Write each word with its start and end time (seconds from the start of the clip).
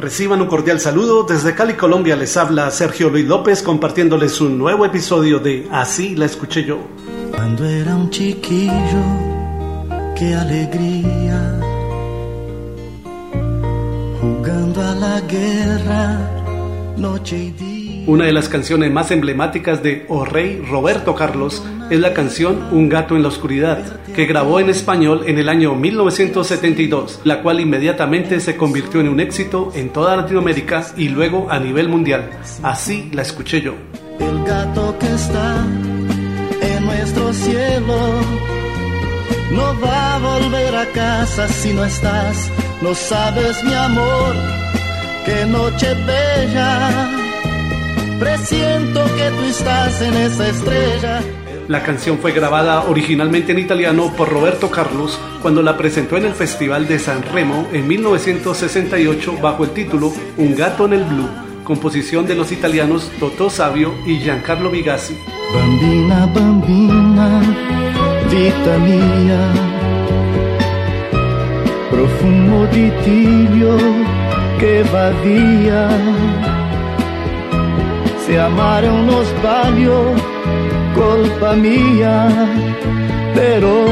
Reciban 0.00 0.40
un 0.40 0.48
cordial 0.48 0.80
saludo. 0.80 1.24
Desde 1.24 1.54
Cali, 1.54 1.74
Colombia, 1.74 2.16
les 2.16 2.34
habla 2.38 2.70
Sergio 2.70 3.10
Luis 3.10 3.26
López 3.26 3.62
compartiéndoles 3.62 4.40
un 4.40 4.56
nuevo 4.56 4.86
episodio 4.86 5.40
de 5.40 5.68
Así 5.70 6.16
la 6.16 6.24
escuché 6.24 6.64
yo. 6.64 6.78
Cuando 7.36 7.66
era 7.66 7.94
un 7.94 8.08
chiquillo, 8.08 9.02
qué 10.16 10.34
alegría. 10.34 11.60
Jugando 14.22 14.80
a 14.80 14.94
la 14.94 15.20
guerra, 15.20 16.18
noche 16.96 17.36
y 17.36 17.50
día. 17.50 18.04
Una 18.06 18.24
de 18.24 18.32
las 18.32 18.48
canciones 18.48 18.90
más 18.90 19.10
emblemáticas 19.10 19.82
de 19.82 20.06
O 20.08 20.24
Rey 20.24 20.64
Roberto 20.66 21.14
Carlos 21.14 21.62
es 21.90 21.98
la 22.00 22.14
canción 22.14 22.68
Un 22.72 22.88
gato 22.88 23.16
en 23.16 23.22
la 23.22 23.28
oscuridad, 23.28 24.00
que 24.14 24.24
grabó 24.24 24.60
en 24.60 24.70
español 24.70 25.24
en 25.26 25.38
el 25.38 25.48
año 25.48 25.74
1972, 25.74 27.20
la 27.24 27.42
cual 27.42 27.60
inmediatamente 27.60 28.40
se 28.40 28.56
convirtió 28.56 29.00
en 29.00 29.08
un 29.08 29.20
éxito 29.20 29.72
en 29.74 29.90
toda 29.90 30.16
Latinoamérica 30.16 30.86
y 30.96 31.08
luego 31.08 31.50
a 31.50 31.58
nivel 31.58 31.88
mundial. 31.88 32.30
Así 32.62 33.10
la 33.12 33.22
escuché 33.22 33.60
yo. 33.60 33.74
El 34.20 34.44
gato 34.44 34.96
que 34.98 35.06
está 35.06 35.66
en 36.62 36.84
nuestro 36.84 37.32
cielo 37.32 37.96
no 39.52 39.80
va 39.80 40.14
a 40.14 40.18
volver 40.18 40.76
a 40.76 40.86
casa 40.86 41.48
si 41.48 41.72
no 41.72 41.84
estás. 41.84 42.50
No 42.82 42.94
sabes, 42.94 43.62
mi 43.64 43.74
amor, 43.74 44.34
qué 45.26 45.44
noche 45.46 45.94
bella. 46.06 47.10
Presiento 48.20 49.04
que 49.16 49.30
tú 49.30 49.44
estás 49.48 50.02
en 50.02 50.14
esa 50.14 50.48
estrella. 50.48 51.20
La 51.70 51.84
canción 51.84 52.18
fue 52.18 52.32
grabada 52.32 52.82
originalmente 52.88 53.52
en 53.52 53.60
italiano 53.60 54.12
por 54.16 54.28
Roberto 54.28 54.72
Carlos 54.72 55.20
cuando 55.40 55.62
la 55.62 55.76
presentó 55.76 56.16
en 56.16 56.24
el 56.24 56.32
Festival 56.32 56.88
de 56.88 56.98
San 56.98 57.22
Remo 57.22 57.68
en 57.72 57.86
1968 57.86 59.36
bajo 59.40 59.62
el 59.62 59.70
título 59.70 60.12
Un 60.36 60.56
gato 60.56 60.86
en 60.86 60.94
el 60.94 61.04
blue, 61.04 61.28
composición 61.62 62.26
de 62.26 62.34
los 62.34 62.50
italianos 62.50 63.12
Totò 63.20 63.48
Savio 63.48 63.94
y 64.04 64.18
Giancarlo 64.18 64.68
Bigazzi. 64.68 65.16
Bambina, 65.54 66.26
bambina, 66.26 67.40
vita 68.28 68.76
mia, 68.78 69.52
profumo 71.88 72.66
di 72.66 72.90
tiglio 73.04 73.76
che 74.58 74.82
va 74.92 75.10
via. 75.22 75.88
Se 78.26 78.36
amare 78.36 78.88
è 78.88 78.90
uno 78.90 79.22
sbaglio, 79.22 80.14
colpa 81.10 81.54
mia, 81.54 82.28
però 83.34 83.84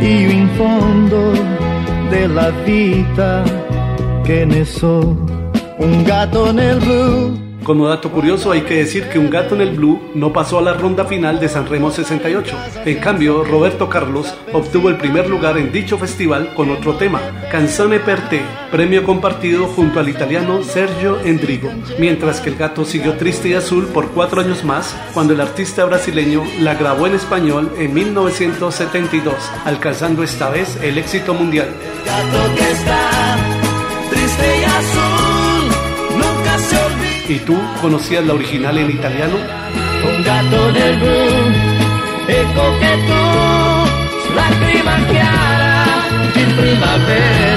io 0.00 0.30
in 0.30 0.48
fondo 0.56 1.32
della 2.08 2.50
vita 2.64 3.42
che 4.22 4.46
ne 4.46 4.64
so, 4.64 4.98
un 5.76 6.02
gatto 6.02 6.50
nel 6.50 6.78
blu. 6.78 7.51
Como 7.64 7.86
dato 7.86 8.10
curioso 8.10 8.50
hay 8.50 8.62
que 8.62 8.74
decir 8.74 9.08
que 9.08 9.18
Un 9.18 9.30
gato 9.30 9.54
en 9.54 9.60
el 9.60 9.70
blue 9.76 10.00
no 10.14 10.32
pasó 10.32 10.58
a 10.58 10.62
la 10.62 10.72
ronda 10.72 11.04
final 11.04 11.38
de 11.38 11.48
San 11.48 11.66
Remo 11.66 11.90
68. 11.90 12.56
En 12.84 12.98
cambio, 12.98 13.44
Roberto 13.44 13.88
Carlos 13.88 14.34
obtuvo 14.52 14.88
el 14.88 14.96
primer 14.96 15.28
lugar 15.28 15.56
en 15.58 15.70
dicho 15.70 15.96
festival 15.96 16.54
con 16.54 16.70
otro 16.70 16.96
tema, 16.96 17.20
Canzone 17.50 18.00
per 18.00 18.28
te, 18.28 18.42
premio 18.70 19.04
compartido 19.04 19.66
junto 19.66 20.00
al 20.00 20.08
italiano 20.08 20.62
Sergio 20.62 21.20
Endrigo, 21.20 21.70
mientras 21.98 22.40
que 22.40 22.50
El 22.50 22.56
gato 22.56 22.84
siguió 22.84 23.14
triste 23.14 23.50
y 23.50 23.54
azul 23.54 23.86
por 23.86 24.10
cuatro 24.10 24.40
años 24.40 24.64
más 24.64 24.96
cuando 25.14 25.32
el 25.32 25.40
artista 25.40 25.84
brasileño 25.84 26.42
la 26.60 26.74
grabó 26.74 27.06
en 27.06 27.14
español 27.14 27.72
en 27.78 27.94
1972, 27.94 29.34
alcanzando 29.64 30.22
esta 30.22 30.50
vez 30.50 30.78
el 30.82 30.98
éxito 30.98 31.32
mundial. 31.32 31.68
gato 32.04 32.54
que 32.54 32.70
está 32.72 33.36
triste 34.10 34.60
y 34.60 34.64
azul. 34.64 35.11
¿Y 37.32 37.38
tú 37.38 37.58
conocías 37.80 38.26
la 38.26 38.34
original 38.34 38.76
en 38.76 38.90
italiano? 38.90 39.36
Un 40.04 40.22
gato 40.22 40.70
del 40.72 40.96
blu 40.98 41.14
e 42.28 42.44
coquetto, 42.54 43.20
lacrima 44.36 44.96
chiara 45.08 45.84
in 46.34 46.56
primavera. 46.56 47.51